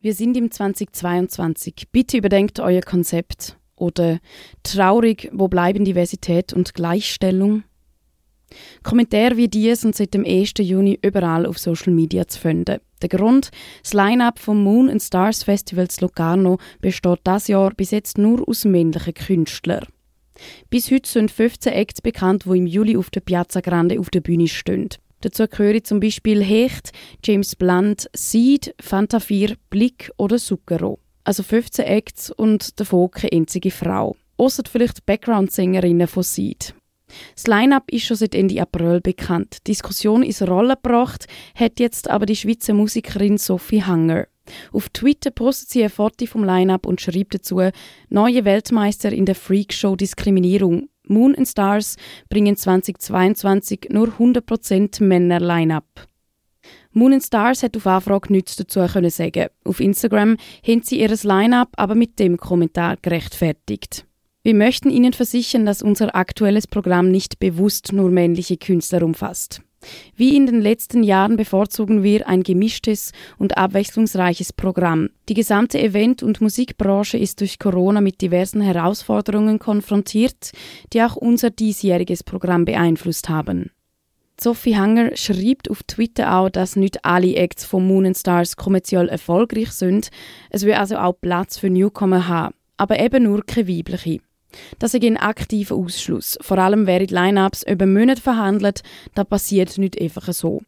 Wir 0.00 0.14
sind 0.14 0.36
im 0.36 0.48
2022. 0.48 1.88
Bitte 1.90 2.18
überdenkt 2.18 2.60
euer 2.60 2.82
Konzept. 2.82 3.56
Oder 3.74 4.20
traurig, 4.62 5.28
wo 5.32 5.48
bleiben 5.48 5.84
Diversität 5.84 6.52
und 6.52 6.72
Gleichstellung? 6.72 7.64
Kommentare 8.84 9.36
wie 9.36 9.48
die 9.48 9.74
sind 9.74 9.96
seit 9.96 10.14
dem 10.14 10.24
1. 10.24 10.52
Juni 10.60 11.00
überall 11.02 11.46
auf 11.46 11.58
Social 11.58 11.92
Media 11.92 12.28
zu 12.28 12.38
finden. 12.38 12.78
Der 13.02 13.08
Grund, 13.08 13.50
das 13.82 13.92
Line-up 13.92 14.38
vom 14.38 14.62
Moon 14.62 14.88
and 14.88 15.02
Stars 15.02 15.42
Festival 15.42 15.88
zu 15.88 16.02
Locarno 16.02 16.58
besteht 16.80 17.18
das 17.24 17.48
Jahr 17.48 17.74
bis 17.74 17.90
jetzt 17.90 18.18
nur 18.18 18.48
aus 18.48 18.64
männlichen 18.64 19.14
Künstlern. 19.14 19.86
Bis 20.70 20.92
heute 20.92 21.08
sind 21.08 21.32
15 21.32 21.72
Acts 21.72 22.00
bekannt, 22.02 22.44
die 22.44 22.56
im 22.56 22.68
Juli 22.68 22.96
auf 22.96 23.10
der 23.10 23.20
Piazza 23.20 23.60
Grande 23.60 23.98
auf 23.98 24.10
der 24.10 24.20
Bühne 24.20 24.46
stehen. 24.46 24.90
Dazu 25.20 25.46
gehören 25.48 25.84
zum 25.84 26.00
Beispiel 26.00 26.42
Hecht, 26.42 26.90
James 27.24 27.56
Blunt, 27.56 28.08
Seed, 28.14 28.74
Fanta 28.80 29.20
4, 29.20 29.56
Blick 29.70 30.10
oder 30.16 30.38
Zucchero. 30.38 30.98
Also 31.24 31.42
15 31.42 31.84
Acts 31.84 32.30
und 32.30 32.78
davon 32.80 33.10
keine 33.10 33.32
einzige 33.32 33.70
Frau. 33.70 34.16
Außer 34.36 34.62
vielleicht 34.70 35.04
Background-Sängerinnen 35.04 36.06
von 36.06 36.22
Seed. 36.22 36.74
Das 37.34 37.46
Line-up 37.46 37.90
ist 37.90 38.04
schon 38.04 38.16
seit 38.16 38.34
Ende 38.34 38.60
April 38.60 39.00
bekannt. 39.00 39.58
Die 39.66 39.72
Diskussion 39.72 40.22
ist 40.22 40.42
Rolle 40.42 40.74
gebracht, 40.74 41.26
hat 41.54 41.80
jetzt 41.80 42.08
aber 42.08 42.26
die 42.26 42.36
Schweizer 42.36 42.74
Musikerin 42.74 43.38
Sophie 43.38 43.82
Hanger. 43.82 44.26
Auf 44.72 44.88
Twitter 44.90 45.30
postet 45.30 45.70
sie 45.70 45.84
ein 45.84 45.90
Foto 45.90 46.26
vom 46.26 46.44
Line-up 46.44 46.86
und 46.86 47.00
schreibt 47.00 47.34
dazu: 47.34 47.60
Neue 48.08 48.44
Weltmeister 48.44 49.12
in 49.12 49.26
der 49.26 49.34
Freakshow 49.34 49.96
Diskriminierung. 49.96 50.88
Moon 51.08 51.34
and 51.34 51.48
Stars 51.48 51.96
bringen 52.28 52.56
2022 52.56 53.88
nur 53.90 54.08
100% 54.08 55.02
Männer 55.02 55.40
Line-up. 55.40 56.06
Moon 56.92 57.12
and 57.12 57.22
Stars 57.22 57.62
hat 57.62 57.76
auf 57.76 57.86
Anfrage 57.86 58.32
nichts 58.32 58.56
dazu 58.56 58.84
können 58.86 59.10
sagen. 59.10 59.48
Auf 59.64 59.80
Instagram 59.80 60.36
haben 60.66 60.82
sie 60.82 61.00
ihr 61.00 61.14
Line-up 61.22 61.70
aber 61.76 61.94
mit 61.94 62.18
dem 62.18 62.36
Kommentar 62.36 62.96
gerechtfertigt. 63.00 64.04
Wir 64.42 64.54
möchten 64.54 64.88
Ihnen 64.88 65.12
versichern, 65.12 65.66
dass 65.66 65.82
unser 65.82 66.14
aktuelles 66.14 66.66
Programm 66.66 67.10
nicht 67.10 67.38
bewusst 67.38 67.92
nur 67.92 68.10
männliche 68.10 68.56
Künstler 68.56 69.02
umfasst. 69.02 69.60
Wie 70.16 70.36
in 70.36 70.46
den 70.46 70.60
letzten 70.60 71.02
Jahren 71.02 71.36
bevorzugen 71.36 72.02
wir 72.02 72.28
ein 72.28 72.42
gemischtes 72.42 73.12
und 73.38 73.56
abwechslungsreiches 73.56 74.52
Programm. 74.52 75.10
Die 75.28 75.34
gesamte 75.34 75.78
Event- 75.80 76.22
und 76.22 76.40
Musikbranche 76.40 77.18
ist 77.18 77.40
durch 77.40 77.58
Corona 77.58 78.00
mit 78.00 78.20
diversen 78.20 78.60
Herausforderungen 78.60 79.58
konfrontiert, 79.58 80.52
die 80.92 81.02
auch 81.02 81.16
unser 81.16 81.50
diesjähriges 81.50 82.24
Programm 82.24 82.64
beeinflusst 82.64 83.28
haben. 83.28 83.70
Sophie 84.40 84.76
Hanger 84.76 85.16
schreibt 85.16 85.68
auf 85.68 85.82
Twitter 85.82 86.36
auch, 86.36 86.48
dass 86.48 86.76
nicht 86.76 87.04
alle 87.04 87.34
Acts 87.34 87.64
von 87.64 87.84
Moon 87.84 88.14
Stars 88.14 88.56
kommerziell 88.56 89.08
erfolgreich 89.08 89.72
sind. 89.72 90.10
Es 90.50 90.64
will 90.64 90.74
also 90.74 90.96
auch 90.96 91.14
Platz 91.20 91.58
für 91.58 91.70
Newcomer 91.70 92.28
haben, 92.28 92.54
aber 92.76 93.00
eben 93.00 93.24
nur 93.24 93.44
keine 93.44 93.68
weibliche. 93.68 94.20
Das 94.78 94.94
ist 94.94 95.04
ein 95.04 95.16
aktiver 95.16 95.74
Ausschluss. 95.74 96.38
Vor 96.40 96.58
allem 96.58 96.86
während 96.86 97.10
Line-Ups 97.10 97.64
über 97.64 97.86
Monate 97.86 98.20
verhandelt, 98.20 98.82
das 99.14 99.26
passiert 99.26 99.78
nicht 99.78 100.00
einfach 100.00 100.32
so. 100.32 100.62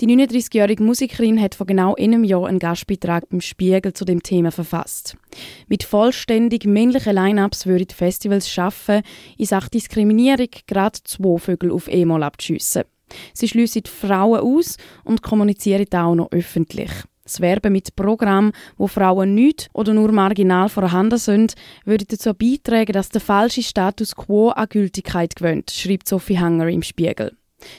Die 0.00 0.08
39-jährige 0.08 0.82
Musikerin 0.82 1.40
hat 1.40 1.54
vor 1.54 1.66
genau 1.66 1.94
einem 1.94 2.24
Jahr 2.24 2.46
einen 2.46 2.58
Gastbeitrag 2.58 3.28
beim 3.28 3.40
Spiegel 3.40 3.92
zu 3.92 4.04
dem 4.04 4.22
Thema 4.22 4.50
verfasst. 4.50 5.16
Mit 5.68 5.84
vollständig 5.84 6.64
männlichen 6.64 7.14
Line-Ups 7.14 7.66
würden 7.66 7.88
Festivals 7.88 8.50
schaffen, 8.50 9.02
in 9.38 9.46
Sachen 9.46 9.70
Diskriminierung 9.70 10.48
gerade 10.66 10.98
zwei 11.04 11.38
Vögel 11.38 11.70
auf 11.70 11.88
einmal 11.88 12.24
abzuschiessen. 12.24 12.82
Sie 13.32 13.46
schliessen 13.46 13.84
Frauen 13.86 14.40
aus 14.40 14.76
und 15.04 15.22
kommunizieren 15.22 15.86
auch 15.94 16.14
noch 16.14 16.32
öffentlich. 16.32 16.90
Das 17.32 17.40
Werben 17.40 17.72
mit 17.72 17.96
Programmen, 17.96 18.52
wo 18.76 18.88
Frauen 18.88 19.34
nicht 19.34 19.70
oder 19.72 19.94
nur 19.94 20.12
marginal 20.12 20.68
vorhanden 20.68 21.16
sind, 21.16 21.54
würde 21.86 22.04
dazu 22.04 22.34
beitragen, 22.34 22.92
dass 22.92 23.08
der 23.08 23.22
falsche 23.22 23.62
Status 23.62 24.14
quo 24.14 24.50
an 24.50 24.68
Gültigkeit 24.68 25.34
gewöhnt, 25.34 25.70
schreibt 25.70 26.06
Sophie 26.06 26.38
Hanger 26.38 26.68
im 26.68 26.82
Spiegel. 26.82 27.34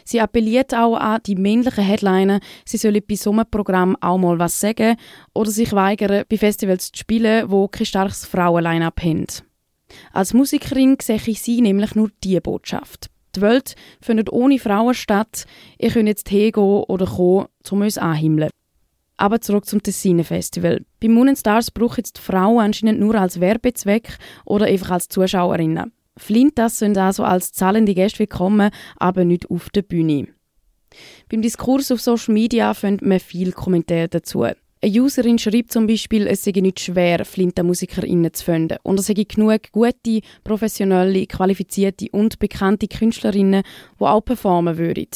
Sie 0.06 0.20
appelliert 0.20 0.74
auch 0.74 0.96
an 0.96 1.22
die 1.24 1.36
männlichen 1.36 1.84
Headliner, 1.84 2.40
sie 2.66 2.78
sollen 2.78 3.04
bei 3.08 3.14
so 3.14 3.32
einem 3.32 3.46
Programm 3.46 3.96
auch 4.02 4.18
mal 4.18 4.40
was 4.40 4.60
sagen 4.60 4.96
oder 5.36 5.52
sich 5.52 5.72
weigern, 5.72 6.24
bei 6.28 6.38
Festivals 6.40 6.92
zu 6.92 6.98
spielen, 6.98 7.52
wo 7.52 7.68
kein 7.68 7.86
starkes 7.86 8.26
Frauen-Line-Up 8.26 9.04
haben. 9.04 9.28
Als 10.14 10.34
Musikerin 10.34 10.98
sehe 11.00 11.22
ich 11.24 11.44
sie 11.44 11.62
nämlich 11.62 11.94
nur 11.94 12.10
diese 12.24 12.42
Botschaft. 12.42 13.12
Die 13.36 13.42
Welt 13.42 13.76
findet 14.02 14.32
ohne 14.32 14.58
Frauen 14.58 14.96
statt. 14.96 15.46
Ihr 15.78 15.92
könnt 15.92 16.08
jetzt 16.08 16.30
hingehen 16.30 16.84
oder 16.88 17.06
kommen, 17.06 17.48
um 17.70 17.82
uns 17.82 18.00
anhimmeln. 18.00 18.50
Aber 19.24 19.40
zurück 19.40 19.66
zum 19.66 19.82
Tessiner 19.82 20.26
Festival. 20.26 20.84
Bei 21.00 21.08
Moon 21.08 21.34
Stars 21.34 21.72
brauchen 21.72 21.96
jetzt 22.00 22.18
die 22.18 22.22
Frauen 22.22 22.60
anscheinend 22.60 23.00
nur 23.00 23.16
als 23.16 23.40
Werbezweck 23.40 24.18
oder 24.44 24.66
einfach 24.66 24.92
als 24.92 25.08
Zuschauerinnen. 25.08 25.94
Flintas 26.18 26.80
sind 26.80 26.98
also 26.98 27.24
als 27.24 27.54
zahlende 27.54 27.94
Gäste 27.94 28.20
willkommen, 28.20 28.70
aber 28.98 29.24
nicht 29.24 29.50
auf 29.50 29.70
der 29.70 29.84
Bühne. 29.84 30.28
Beim 31.32 31.42
Diskurs 31.42 31.90
auf 31.94 32.02
Social 32.02 32.34
Media 32.34 32.74
findet 32.74 33.08
man 33.08 33.22
viel 33.22 33.54
Kommentare 33.54 34.10
dazu. 34.10 34.42
Eine 34.42 34.58
Userin 34.84 35.40
schreibt 35.40 35.72
zum 35.72 35.88
Beispiel, 35.88 36.28
es 36.28 36.44
sei 36.44 36.52
nicht 36.58 36.82
schwer, 36.82 37.24
Flinta-MusikerInnen 37.24 38.34
zu 38.34 38.44
finden 38.44 38.80
und 38.84 39.00
es 39.00 39.06
sei 39.06 39.14
genug 39.14 39.72
gute, 39.72 40.20
professionelle, 40.44 41.28
qualifizierte 41.28 42.08
und 42.12 42.40
bekannte 42.40 42.90
Künstlerinnen, 42.90 43.64
die 43.98 44.04
auch 44.04 44.20
performen 44.20 44.78
würden. 44.78 45.08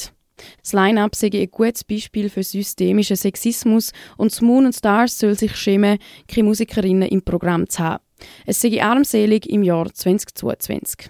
Das 0.62 0.74
Line-Up 0.74 1.16
sei 1.16 1.30
ein 1.34 1.52
gutes 1.52 1.84
Beispiel 1.84 2.30
für 2.30 2.44
systemischen 2.44 3.16
Sexismus 3.16 3.92
und 4.18 4.32
das 4.32 4.42
Moon 4.42 4.72
Stars 4.72 5.20
soll 5.20 5.38
sich 5.38 5.56
schämen, 5.56 5.98
keine 6.28 6.48
Musikerinnen 6.48 7.10
im 7.10 7.22
Programm 7.22 7.68
zu 7.70 7.80
haben. 7.80 8.04
Es 8.46 8.62
sei 8.62 8.82
armselig 8.82 9.48
im 9.50 9.64
Jahr 9.64 9.94
2022. 9.94 11.10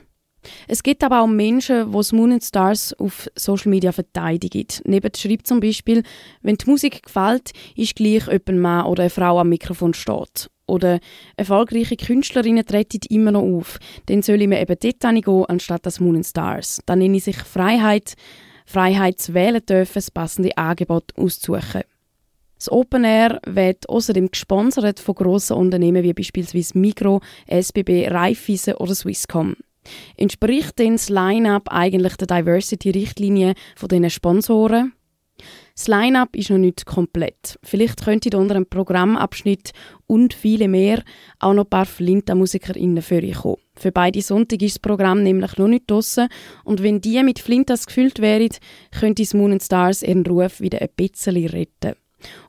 Es 0.68 0.84
gibt 0.84 1.04
aber 1.04 1.22
auch 1.22 1.28
Menschen, 1.28 1.92
die 1.92 1.98
das 1.98 2.12
Moon 2.12 2.40
Stars 2.42 2.94
auf 3.00 3.30
Social 3.36 3.70
Media 3.70 3.92
verteidigen. 3.92 4.68
Neben 4.86 5.12
schreibt 5.16 5.48
zum 5.48 5.60
Beispiel, 5.60 6.04
wenn 6.42 6.56
die 6.56 6.70
Musik 6.70 7.04
gefällt, 7.04 7.52
ist 7.76 7.96
gleich, 7.96 8.28
ob 8.28 8.50
ein 8.50 8.60
Mann 8.60 8.86
oder 8.86 9.04
eine 9.04 9.10
Frau 9.10 9.40
am 9.40 9.50
Mikrofon 9.50 9.94
steht. 9.94 10.50
Oder 10.68 11.00
erfolgreiche 11.38 11.96
Künstlerinnen 11.96 12.66
treten 12.66 13.00
immer 13.10 13.32
noch 13.32 13.42
auf. 13.42 13.80
Dann 14.08 14.22
soll 14.22 14.42
ich 14.42 14.48
mir 14.48 14.62
eben 14.62 14.78
dort 14.80 15.00
gehen, 15.00 15.46
anstatt 15.48 15.86
das 15.86 16.00
Moon 16.00 16.24
Stars. 16.24 16.82
Dann 16.86 17.00
nenne 17.00 17.18
ich 17.18 17.24
sich 17.24 17.38
Freiheit, 17.38 18.16
Freiheit 18.68 19.20
zu 19.20 19.34
wählen 19.34 19.66
dürfen, 19.66 19.96
das 19.96 20.12
passende 20.12 20.56
Angebot 20.58 21.14
auszusuchen. 21.18 21.84
Das 22.58 22.72
Open 22.72 23.04
Air 23.04 23.40
wird 23.46 23.88
außerdem 23.88 24.30
gesponsert 24.30 25.00
von 25.00 25.16
grossen 25.16 25.58
Unternehmen 25.58 26.04
wie 26.04 26.14
beispielsweise 26.14 26.78
Migro, 26.78 27.22
SBB, 27.48 28.10
Raiffeisen 28.10 28.76
oder 28.76 28.94
Swisscom. 28.94 29.56
Entspricht 30.18 30.78
denn 30.80 30.94
das 30.94 31.08
Line-Up 31.10 31.70
eigentlich 31.70 32.18
der 32.18 32.28
Diversity-Richtlinie 32.28 33.54
von 33.76 33.90
diesen 33.90 34.10
Sponsoren? 34.10 34.94
Das 35.78 35.88
Line-Up 35.88 36.36
ist 36.36 36.50
noch 36.50 36.58
nicht 36.58 36.88
komplett. 36.88 37.60
Vielleicht 37.62 38.04
könnte 38.04 38.36
unter 38.36 38.56
einem 38.56 38.66
Programmabschnitt 38.66 39.74
und 40.08 40.34
viele 40.34 40.68
mehr 40.68 41.04
auch 41.38 41.54
noch 41.54 41.66
ein 41.66 41.70
paar 41.70 41.86
Flinta-MusikerInnen 41.86 43.04
für 43.04 43.22
euch 43.22 43.36
kommen. 43.36 43.58
Für 43.76 43.92
beide 43.92 44.24
Sonntage 44.24 44.66
ist 44.66 44.78
das 44.78 44.80
Programm 44.80 45.22
nämlich 45.22 45.56
noch 45.58 45.68
nicht 45.68 45.90
draussen 45.90 46.30
und 46.64 46.82
wenn 46.82 47.00
die 47.00 47.22
mit 47.22 47.38
Flintas 47.38 47.86
gefüllt 47.86 48.20
wären, 48.20 48.50
könnte 49.00 49.22
das 49.22 49.36
Moon 49.36 49.60
Stars 49.60 50.02
ihren 50.02 50.26
Ruf 50.26 50.62
wieder 50.62 50.82
ein 50.82 50.90
bisschen 50.96 51.46
retten. 51.46 51.94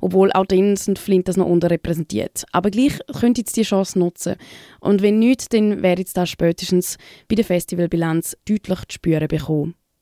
Obwohl 0.00 0.32
auch 0.32 0.46
dann 0.46 0.76
sind 0.76 0.98
Flintas 0.98 1.36
noch 1.36 1.48
unterrepräsentiert. 1.48 2.46
Aber 2.52 2.70
gleich 2.70 2.98
könnt 3.20 3.36
ihr 3.36 3.44
die 3.44 3.60
Chance 3.60 3.98
nutzen. 3.98 4.36
Und 4.80 5.02
wenn 5.02 5.18
nicht, 5.18 5.52
dann 5.52 5.82
werdet 5.82 6.08
ihr 6.08 6.14
das 6.14 6.30
spätestens 6.30 6.96
bei 7.28 7.34
der 7.34 7.44
Festivalbilanz 7.44 8.38
deutlich 8.48 8.78
zu 8.86 8.94
spüren 8.94 9.28
bekommen. 9.28 9.74